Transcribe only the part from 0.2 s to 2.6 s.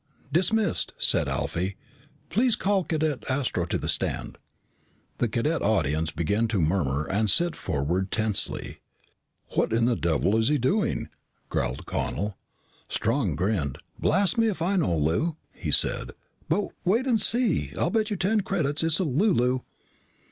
"Dismissed," said Alfie. "Please